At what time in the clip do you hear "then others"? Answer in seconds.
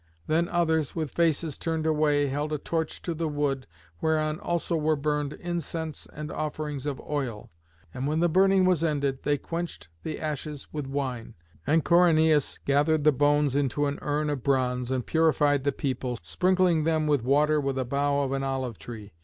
0.25-0.95